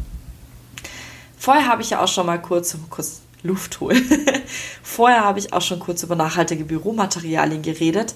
Vorher 1.43 1.67
habe 1.67 1.83
ich 1.83 1.91
ja 1.91 2.01
auch 2.01 2.07
schon 2.07 2.27
mal 2.27 2.41
kurz, 2.41 2.77
kurz 2.89 3.21
Luft 3.43 3.81
holen. 3.81 4.09
Vorher 4.85 5.25
habe 5.25 5.41
ich 5.41 5.53
auch 5.53 5.61
schon 5.61 5.81
kurz 5.81 6.05
über 6.05 6.15
nachhaltige 6.15 6.63
Büromaterialien 6.63 7.63
geredet. 7.63 8.15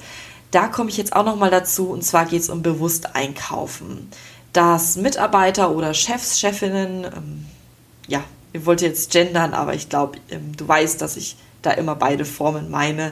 Da 0.53 0.69
komme 0.69 0.91
ich 0.91 0.97
jetzt 0.97 1.13
auch 1.13 1.25
noch 1.25 1.35
mal 1.35 1.51
dazu 1.51 1.91
und 1.91 2.03
zwar 2.03 2.27
geht 2.27 2.43
es 2.43 2.51
um 2.51 2.63
bewusst 2.63 3.17
einkaufen. 3.17 4.09
Dass 4.53 4.95
Mitarbeiter 4.95 5.73
oder 5.73 5.93
Chefs, 5.93 6.39
Chefinnen, 6.39 7.03
ähm, 7.03 7.47
ja, 8.07 8.23
ich 8.53 8.65
wollte 8.65 8.87
jetzt 8.87 9.11
gendern, 9.11 9.55
aber 9.55 9.75
ich 9.75 9.89
glaube, 9.89 10.21
ähm, 10.31 10.57
du 10.57 10.69
weißt, 10.69 11.03
dass 11.03 11.17
ich 11.17 11.35
da 11.63 11.73
immer 11.73 11.97
beide 11.97 12.25
Formen 12.25 12.71
meine, 12.71 13.11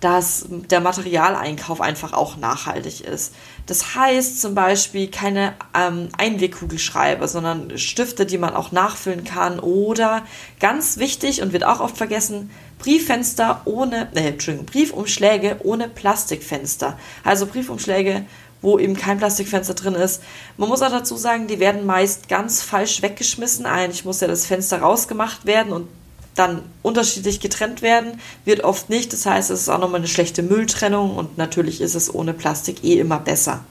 dass 0.00 0.46
der 0.48 0.80
Materialeinkauf 0.80 1.80
einfach 1.80 2.12
auch 2.12 2.36
nachhaltig 2.36 3.00
ist. 3.00 3.34
Das 3.66 3.94
heißt 3.94 4.40
zum 4.40 4.54
Beispiel 4.54 5.08
keine 5.10 5.54
ähm, 5.74 6.10
Einwegkugelschreiber, 6.16 7.26
sondern 7.28 7.78
Stifte, 7.78 8.26
die 8.26 8.38
man 8.38 8.54
auch 8.54 8.72
nachfüllen 8.72 9.24
kann 9.24 9.58
oder 9.58 10.24
ganz 10.60 10.98
wichtig 10.98 11.42
und 11.42 11.52
wird 11.52 11.64
auch 11.64 11.80
oft 11.80 11.96
vergessen, 11.96 12.50
Brieffenster 12.78 13.62
ohne, 13.64 14.08
äh, 14.14 14.28
Entschuldigung, 14.28 14.66
Briefumschläge 14.66 15.56
ohne 15.60 15.88
Plastikfenster. 15.88 16.98
Also 17.24 17.46
Briefumschläge, 17.46 18.26
wo 18.60 18.78
eben 18.78 18.96
kein 18.96 19.18
Plastikfenster 19.18 19.74
drin 19.74 19.94
ist. 19.94 20.22
Man 20.56 20.68
muss 20.68 20.82
auch 20.82 20.90
dazu 20.90 21.16
sagen, 21.16 21.46
die 21.46 21.60
werden 21.60 21.86
meist 21.86 22.28
ganz 22.28 22.62
falsch 22.62 23.00
weggeschmissen. 23.02 23.64
Eigentlich 23.64 24.04
muss 24.04 24.20
ja 24.20 24.28
das 24.28 24.46
Fenster 24.46 24.80
rausgemacht 24.80 25.46
werden 25.46 25.72
und 25.72 25.88
dann 26.36 26.62
unterschiedlich 26.82 27.40
getrennt 27.40 27.82
werden, 27.82 28.20
wird 28.44 28.62
oft 28.62 28.90
nicht. 28.90 29.12
Das 29.12 29.26
heißt, 29.26 29.50
es 29.50 29.62
ist 29.62 29.68
auch 29.68 29.80
nochmal 29.80 30.00
eine 30.00 30.08
schlechte 30.08 30.42
Mülltrennung 30.42 31.16
und 31.16 31.38
natürlich 31.38 31.80
ist 31.80 31.94
es 31.94 32.14
ohne 32.14 32.34
Plastik 32.34 32.84
eh 32.84 32.98
immer 32.98 33.18
besser. 33.18 33.64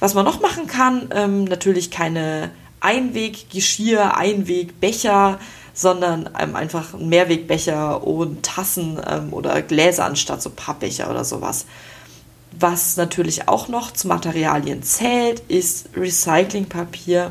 Was 0.00 0.14
man 0.14 0.24
noch 0.24 0.40
machen 0.40 0.66
kann, 0.66 1.10
ähm, 1.14 1.44
natürlich 1.44 1.90
keine 1.90 2.50
Einweggeschirr, 2.80 4.16
Einwegbecher, 4.16 5.38
sondern 5.74 6.30
ähm, 6.38 6.56
einfach 6.56 6.94
Mehrwegbecher 6.98 8.04
und 8.06 8.44
Tassen 8.44 9.00
ähm, 9.06 9.32
oder 9.32 9.60
Gläser 9.62 10.04
anstatt 10.04 10.42
so 10.42 10.50
Pappbecher 10.50 11.10
oder 11.10 11.24
sowas. 11.24 11.66
Was 12.58 12.96
natürlich 12.96 13.48
auch 13.48 13.68
noch 13.68 13.92
zu 13.92 14.08
Materialien 14.08 14.82
zählt, 14.82 15.40
ist 15.48 15.90
Recyclingpapier 15.94 17.30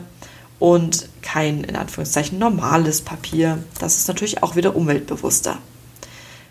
und 0.60 1.10
kein, 1.22 1.64
in 1.64 1.76
Anführungszeichen, 1.76 2.40
normales 2.40 3.02
Papier. 3.02 3.64
Das 3.80 3.98
ist 3.98 4.08
natürlich 4.08 4.44
auch 4.44 4.56
wieder 4.56 4.76
umweltbewusster. 4.76 5.58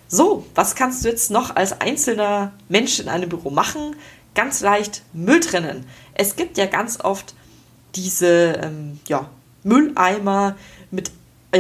So, 0.09 0.47
was 0.55 0.77
kannst 0.77 1.05
du 1.05 1.09
jetzt 1.09 1.31
noch 1.31 1.57
als 1.57 1.81
einzelner 1.81 2.53
Mensch 2.69 3.01
in 3.01 3.09
einem 3.09 3.29
Büro 3.29 3.51
machen? 3.51 3.97
Ganz 4.35 4.61
leicht 4.61 5.03
Müll 5.13 5.41
trennen. 5.41 5.85
Es 6.15 6.37
gibt 6.37 6.59
ja 6.59 6.67
ganz 6.67 7.01
oft 7.01 7.35
diese 7.97 8.61
ähm, 8.63 9.01
ja, 9.09 9.29
Mülleimer 9.65 10.57
mit 10.91 11.11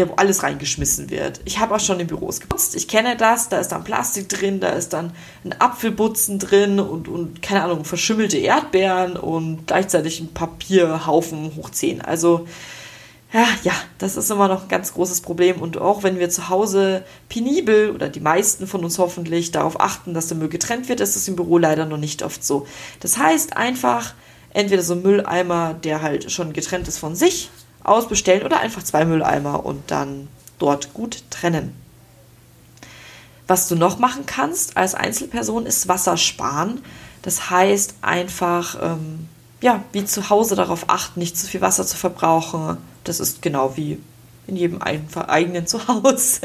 wo 0.08 0.14
alles 0.14 0.42
reingeschmissen 0.42 1.10
wird. 1.10 1.40
Ich 1.44 1.58
habe 1.58 1.74
auch 1.74 1.80
schon 1.80 2.00
in 2.00 2.06
Büros 2.06 2.40
geputzt. 2.40 2.74
Ich 2.74 2.88
kenne 2.88 3.16
das. 3.16 3.48
Da 3.48 3.58
ist 3.58 3.68
dann 3.68 3.84
Plastik 3.84 4.28
drin, 4.28 4.60
da 4.60 4.70
ist 4.70 4.92
dann 4.92 5.12
ein 5.44 5.54
Apfelbutzen 5.58 6.38
drin 6.38 6.80
und, 6.80 7.08
und 7.08 7.42
keine 7.42 7.62
Ahnung, 7.62 7.84
verschimmelte 7.84 8.38
Erdbeeren 8.38 9.16
und 9.16 9.66
gleichzeitig 9.66 10.20
ein 10.20 10.32
Papierhaufen 10.32 11.56
hoch 11.56 11.70
10. 11.70 12.02
Also, 12.02 12.46
ja, 13.32 13.46
ja, 13.64 13.72
das 13.98 14.16
ist 14.16 14.30
immer 14.30 14.48
noch 14.48 14.62
ein 14.62 14.68
ganz 14.68 14.94
großes 14.94 15.20
Problem. 15.20 15.60
Und 15.60 15.78
auch 15.78 16.02
wenn 16.02 16.18
wir 16.18 16.30
zu 16.30 16.48
Hause 16.48 17.04
penibel 17.28 17.90
oder 17.90 18.08
die 18.08 18.20
meisten 18.20 18.66
von 18.66 18.84
uns 18.84 18.98
hoffentlich 18.98 19.50
darauf 19.50 19.80
achten, 19.80 20.14
dass 20.14 20.28
der 20.28 20.36
Müll 20.36 20.48
getrennt 20.48 20.88
wird, 20.88 21.00
ist 21.00 21.16
es 21.16 21.28
im 21.28 21.36
Büro 21.36 21.58
leider 21.58 21.86
noch 21.86 21.98
nicht 21.98 22.22
oft 22.22 22.44
so. 22.44 22.66
Das 23.00 23.18
heißt 23.18 23.56
einfach, 23.56 24.14
entweder 24.52 24.82
so 24.82 24.94
ein 24.94 25.02
Mülleimer, 25.02 25.74
der 25.74 26.02
halt 26.02 26.30
schon 26.32 26.52
getrennt 26.52 26.88
ist 26.88 26.98
von 26.98 27.14
sich, 27.14 27.50
ausbestellen 27.86 28.44
oder 28.44 28.60
einfach 28.60 28.82
zwei 28.82 29.04
Mülleimer 29.04 29.64
und 29.64 29.90
dann 29.90 30.28
dort 30.58 30.94
gut 30.94 31.22
trennen. 31.30 31.74
Was 33.46 33.68
du 33.68 33.76
noch 33.76 33.98
machen 33.98 34.26
kannst 34.26 34.76
als 34.76 34.94
Einzelperson 34.94 35.66
ist 35.66 35.88
Wasser 35.88 36.16
sparen. 36.16 36.82
Das 37.22 37.50
heißt 37.50 37.94
einfach, 38.02 38.76
ähm, 38.82 39.28
ja, 39.60 39.84
wie 39.92 40.04
zu 40.04 40.30
Hause 40.30 40.56
darauf 40.56 40.88
achten, 40.88 41.20
nicht 41.20 41.36
zu 41.38 41.46
viel 41.46 41.60
Wasser 41.60 41.86
zu 41.86 41.96
verbrauchen. 41.96 42.78
Das 43.04 43.20
ist 43.20 43.42
genau 43.42 43.76
wie 43.76 43.98
in 44.46 44.56
jedem 44.56 44.82
eigenen 44.82 45.66
Zuhause. 45.66 46.40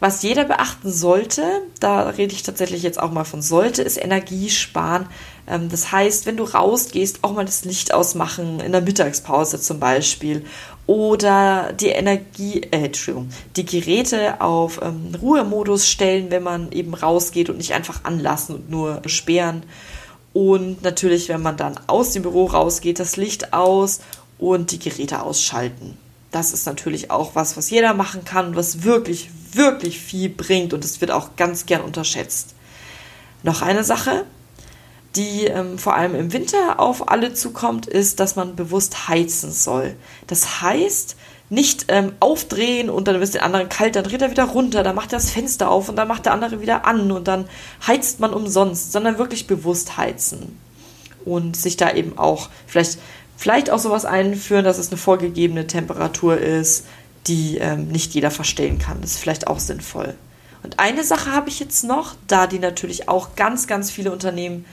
Was 0.00 0.22
jeder 0.22 0.44
beachten 0.44 0.92
sollte, 0.92 1.42
da 1.80 2.08
rede 2.10 2.34
ich 2.34 2.42
tatsächlich 2.42 2.82
jetzt 2.82 3.00
auch 3.00 3.10
mal 3.10 3.24
von 3.24 3.42
sollte, 3.42 3.82
ist 3.82 3.96
Energiesparen. 3.96 5.06
Ähm, 5.46 5.68
das 5.68 5.92
heißt, 5.92 6.26
wenn 6.26 6.36
du 6.36 6.44
rausgehst, 6.44 7.20
auch 7.22 7.32
mal 7.32 7.44
das 7.44 7.64
Licht 7.64 7.94
ausmachen, 7.94 8.60
in 8.60 8.72
der 8.72 8.82
Mittagspause 8.82 9.60
zum 9.60 9.80
Beispiel. 9.80 10.44
Oder 10.86 11.72
die 11.72 11.88
Energie, 11.88 12.62
äh, 12.70 12.84
Entschuldigung, 12.84 13.30
die 13.56 13.64
Geräte 13.64 14.40
auf 14.40 14.80
ähm, 14.82 15.12
Ruhemodus 15.20 15.88
stellen, 15.88 16.30
wenn 16.30 16.42
man 16.42 16.70
eben 16.72 16.94
rausgeht 16.94 17.50
und 17.50 17.56
nicht 17.56 17.72
einfach 17.72 18.04
anlassen 18.04 18.56
und 18.56 18.70
nur 18.70 19.02
sperren. 19.06 19.64
Und 20.32 20.82
natürlich, 20.82 21.28
wenn 21.28 21.42
man 21.42 21.56
dann 21.56 21.80
aus 21.86 22.10
dem 22.12 22.22
Büro 22.22 22.44
rausgeht, 22.44 23.00
das 23.00 23.16
Licht 23.16 23.54
aus 23.54 24.00
und 24.38 24.70
die 24.70 24.78
Geräte 24.78 25.22
ausschalten. 25.22 25.96
Das 26.30 26.52
ist 26.52 26.66
natürlich 26.66 27.10
auch 27.10 27.34
was, 27.34 27.56
was 27.56 27.70
jeder 27.70 27.94
machen 27.94 28.24
kann 28.24 28.56
was 28.56 28.82
wirklich, 28.82 29.30
wirklich 29.52 30.00
viel 30.00 30.28
bringt 30.28 30.74
und 30.74 30.84
es 30.84 31.00
wird 31.00 31.10
auch 31.10 31.36
ganz 31.36 31.66
gern 31.66 31.82
unterschätzt. 31.82 32.54
Noch 33.42 33.62
eine 33.62 33.84
Sache, 33.84 34.24
die 35.14 35.44
ähm, 35.46 35.78
vor 35.78 35.94
allem 35.94 36.14
im 36.14 36.32
Winter 36.32 36.78
auf 36.78 37.08
alle 37.08 37.32
zukommt, 37.32 37.86
ist, 37.86 38.20
dass 38.20 38.36
man 38.36 38.56
bewusst 38.56 39.08
heizen 39.08 39.50
soll. 39.50 39.94
Das 40.26 40.60
heißt, 40.60 41.16
nicht 41.48 41.86
ähm, 41.88 42.12
aufdrehen 42.20 42.90
und 42.90 43.06
dann 43.08 43.20
ist 43.22 43.34
der 43.34 43.44
andere 43.44 43.66
kalt, 43.66 43.96
dann 43.96 44.04
dreht 44.04 44.20
er 44.20 44.30
wieder 44.30 44.44
runter, 44.44 44.82
dann 44.82 44.96
macht 44.96 45.12
er 45.12 45.18
das 45.18 45.30
Fenster 45.30 45.70
auf 45.70 45.88
und 45.88 45.96
dann 45.96 46.08
macht 46.08 46.26
der 46.26 46.32
andere 46.32 46.60
wieder 46.60 46.84
an 46.84 47.12
und 47.12 47.28
dann 47.28 47.48
heizt 47.86 48.20
man 48.20 48.34
umsonst, 48.34 48.92
sondern 48.92 49.18
wirklich 49.18 49.46
bewusst 49.46 49.96
heizen. 49.96 50.58
Und 51.24 51.56
sich 51.56 51.76
da 51.76 51.92
eben 51.92 52.18
auch 52.18 52.50
vielleicht, 52.66 52.98
vielleicht 53.36 53.70
auch 53.70 53.78
sowas 53.78 54.04
einführen, 54.04 54.64
dass 54.64 54.78
es 54.78 54.88
eine 54.88 54.96
vorgegebene 54.96 55.66
Temperatur 55.66 56.38
ist, 56.38 56.86
die 57.26 57.58
ähm, 57.58 57.88
nicht 57.88 58.14
jeder 58.14 58.30
verstehen 58.30 58.78
kann. 58.78 59.00
Das 59.00 59.12
ist 59.12 59.18
vielleicht 59.18 59.46
auch 59.46 59.58
sinnvoll. 59.58 60.14
Und 60.62 60.78
eine 60.78 61.04
Sache 61.04 61.32
habe 61.32 61.48
ich 61.48 61.60
jetzt 61.60 61.84
noch, 61.84 62.14
da 62.26 62.46
die 62.46 62.58
natürlich 62.58 63.08
auch 63.08 63.36
ganz, 63.36 63.66
ganz 63.66 63.90
viele 63.90 64.12
Unternehmen 64.12 64.64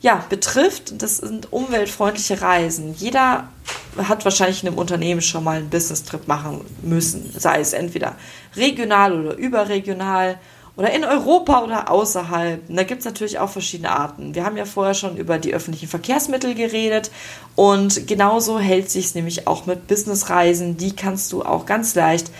ja, 0.00 0.24
betrifft, 0.28 1.02
das 1.02 1.16
sind 1.16 1.52
umweltfreundliche 1.52 2.40
Reisen. 2.40 2.94
Jeder 2.94 3.48
hat 3.96 4.24
wahrscheinlich 4.24 4.62
in 4.62 4.68
einem 4.68 4.78
Unternehmen 4.78 5.20
schon 5.20 5.42
mal 5.42 5.58
einen 5.58 5.70
Business-Trip 5.70 6.28
machen 6.28 6.60
müssen, 6.82 7.32
sei 7.36 7.60
es 7.60 7.72
entweder 7.72 8.14
regional 8.54 9.18
oder 9.18 9.36
überregional 9.36 10.38
oder 10.78 10.92
in 10.92 11.04
Europa 11.04 11.64
oder 11.64 11.90
außerhalb. 11.90 12.70
Und 12.70 12.76
da 12.76 12.84
gibt 12.84 13.00
es 13.00 13.04
natürlich 13.04 13.40
auch 13.40 13.50
verschiedene 13.50 13.90
Arten. 13.90 14.36
Wir 14.36 14.44
haben 14.44 14.56
ja 14.56 14.64
vorher 14.64 14.94
schon 14.94 15.16
über 15.16 15.38
die 15.38 15.52
öffentlichen 15.52 15.88
Verkehrsmittel 15.88 16.54
geredet 16.54 17.10
und 17.56 18.06
genauso 18.06 18.60
hält 18.60 18.88
sich 18.88 19.06
es 19.06 19.14
nämlich 19.16 19.48
auch 19.48 19.66
mit 19.66 19.88
Businessreisen. 19.88 20.76
Die 20.76 20.94
kannst 20.94 21.32
du 21.32 21.42
auch 21.42 21.66
ganz 21.66 21.96
leicht 21.96 22.30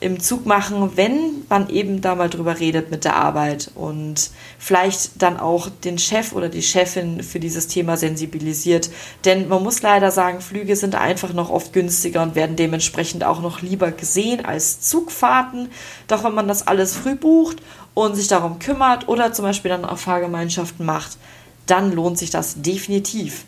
im 0.00 0.18
Zug 0.18 0.46
machen, 0.46 0.96
wenn 0.96 1.44
man 1.50 1.68
eben 1.68 2.00
da 2.00 2.14
mal 2.14 2.30
drüber 2.30 2.58
redet 2.58 2.90
mit 2.90 3.04
der 3.04 3.16
Arbeit 3.16 3.70
und 3.74 4.30
vielleicht 4.58 5.20
dann 5.20 5.38
auch 5.38 5.68
den 5.68 5.98
Chef 5.98 6.32
oder 6.32 6.48
die 6.48 6.62
Chefin 6.62 7.22
für 7.22 7.38
dieses 7.38 7.68
Thema 7.68 7.98
sensibilisiert. 7.98 8.90
Denn 9.26 9.48
man 9.48 9.62
muss 9.62 9.82
leider 9.82 10.10
sagen, 10.10 10.40
Flüge 10.40 10.74
sind 10.74 10.94
einfach 10.94 11.34
noch 11.34 11.50
oft 11.50 11.74
günstiger 11.74 12.22
und 12.22 12.34
werden 12.34 12.56
dementsprechend 12.56 13.24
auch 13.24 13.42
noch 13.42 13.60
lieber 13.60 13.92
gesehen 13.92 14.42
als 14.44 14.80
Zugfahrten. 14.80 15.68
Doch 16.08 16.24
wenn 16.24 16.34
man 16.34 16.48
das 16.48 16.66
alles 16.66 16.96
früh 16.96 17.14
bucht 17.14 17.58
und 17.92 18.14
sich 18.16 18.26
darum 18.26 18.58
kümmert 18.58 19.06
oder 19.06 19.34
zum 19.34 19.44
Beispiel 19.44 19.68
dann 19.68 19.84
auch 19.84 19.98
Fahrgemeinschaften 19.98 20.86
macht, 20.86 21.18
dann 21.66 21.92
lohnt 21.92 22.18
sich 22.18 22.30
das 22.30 22.62
definitiv. 22.62 23.44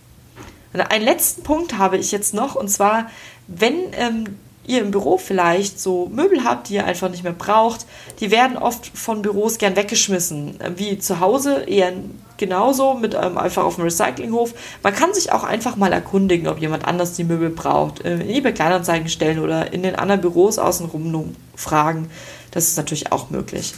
Einen 0.74 1.04
letzten 1.04 1.42
Punkt 1.42 1.78
habe 1.78 1.96
ich 1.96 2.12
jetzt 2.12 2.34
noch 2.34 2.54
und 2.54 2.68
zwar, 2.68 3.10
wenn 3.46 3.74
ähm, 3.92 4.38
ihr 4.66 4.80
im 4.80 4.90
Büro 4.90 5.18
vielleicht 5.18 5.80
so 5.80 6.08
Möbel 6.12 6.44
habt, 6.44 6.68
die 6.68 6.74
ihr 6.74 6.84
einfach 6.84 7.10
nicht 7.10 7.24
mehr 7.24 7.32
braucht, 7.32 7.86
die 8.20 8.30
werden 8.30 8.56
oft 8.56 8.86
von 8.86 9.22
Büros 9.22 9.58
gern 9.58 9.76
weggeschmissen. 9.76 10.58
Ähm, 10.60 10.74
wie 10.76 10.98
zu 10.98 11.20
Hause 11.20 11.64
eher 11.64 11.92
genauso, 12.36 12.94
mit 12.94 13.14
ähm, 13.14 13.38
einfach 13.38 13.64
auf 13.64 13.76
dem 13.76 13.84
Recyclinghof. 13.84 14.54
Man 14.82 14.94
kann 14.94 15.14
sich 15.14 15.32
auch 15.32 15.44
einfach 15.44 15.76
mal 15.76 15.92
erkundigen, 15.92 16.48
ob 16.48 16.58
jemand 16.58 16.84
anders 16.84 17.14
die 17.14 17.24
Möbel 17.24 17.50
braucht. 17.50 18.04
Äh, 18.04 18.14
in 18.14 18.30
eBay 18.30 18.52
Kleinanzeigen 18.52 19.08
stellen 19.08 19.38
oder 19.38 19.72
in 19.72 19.82
den 19.82 19.96
anderen 19.96 20.20
Büros 20.20 20.58
außenrum 20.58 21.34
fragen. 21.56 22.10
Das 22.50 22.68
ist 22.68 22.76
natürlich 22.76 23.12
auch 23.12 23.30
möglich. 23.30 23.74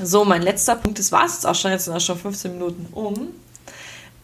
So, 0.00 0.24
mein 0.24 0.42
letzter 0.42 0.76
Punkt, 0.76 0.98
das 0.98 1.12
war 1.12 1.26
es 1.26 1.34
jetzt 1.34 1.46
auch 1.46 1.54
schon, 1.54 1.70
jetzt 1.70 1.84
sind 1.84 1.94
auch 1.94 2.00
schon 2.00 2.18
15 2.18 2.52
Minuten 2.52 2.86
um 2.92 3.28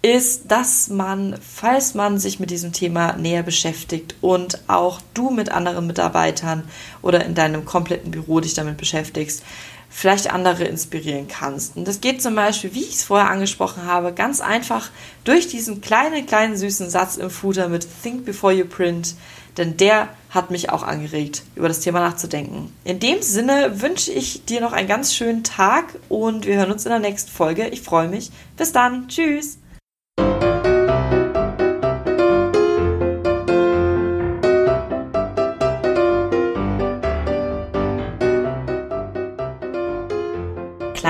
ist, 0.02 0.50
dass 0.50 0.88
man, 0.88 1.37
falls 1.40 1.95
man 1.95 2.19
sich 2.19 2.38
mit 2.38 2.50
diesem 2.50 2.73
Thema 2.73 3.14
näher 3.14 3.43
beschäftigt 3.43 4.14
und 4.21 4.61
auch 4.69 5.00
du 5.14 5.31
mit 5.31 5.50
anderen 5.50 5.87
Mitarbeitern 5.87 6.62
oder 7.02 7.25
in 7.25 7.35
deinem 7.35 7.64
kompletten 7.64 8.12
Büro 8.12 8.38
dich 8.40 8.55
damit 8.55 8.76
beschäftigst, 8.76 9.43
vielleicht 9.90 10.33
andere 10.33 10.64
inspirieren 10.64 11.26
kannst. 11.26 11.76
Und 11.76 11.88
das 11.88 12.00
geht 12.00 12.23
zum 12.23 12.35
Beispiel, 12.35 12.75
wie 12.75 12.83
ich 12.83 12.95
es 12.95 13.05
vorher 13.05 13.31
angesprochen 13.31 13.85
habe, 13.87 14.12
ganz 14.12 14.40
einfach 14.40 14.90
durch 15.25 15.49
diesen 15.49 15.81
kleinen, 15.81 16.26
kleinen, 16.26 16.57
süßen 16.57 16.90
Satz 16.90 17.17
im 17.17 17.31
Footer 17.31 17.69
mit 17.69 17.87
Think 18.02 18.25
Before 18.25 18.52
You 18.52 18.67
Print, 18.67 19.17
denn 19.57 19.76
der 19.76 20.09
hat 20.31 20.52
mich 20.52 20.71
auch 20.71 20.85
angeregt, 20.85 21.43
über 21.57 21.67
das 21.67 21.81
Thema 21.81 22.00
nachzudenken. 22.00 22.73
In 22.85 23.00
dem 23.00 23.23
Sinne 23.23 23.81
wünsche 23.81 24.12
ich 24.12 24.45
dir 24.45 24.61
noch 24.61 24.73
einen 24.73 24.87
ganz 24.87 25.14
schönen 25.14 25.43
Tag 25.43 25.87
und 26.09 26.47
wir 26.47 26.57
hören 26.57 26.71
uns 26.71 26.85
in 26.85 26.90
der 26.90 27.00
nächsten 27.00 27.33
Folge. 27.33 27.67
Ich 27.69 27.83
freue 27.83 28.09
mich. 28.09 28.31
Bis 28.57 28.71
dann. 28.71 29.09
Tschüss. 29.09 29.59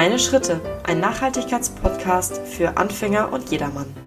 Kleine 0.08 0.22
Schritte, 0.22 0.60
ein 0.84 1.00
Nachhaltigkeitspodcast 1.00 2.38
für 2.38 2.78
Anfänger 2.78 3.30
und 3.30 3.50
jedermann. 3.50 3.94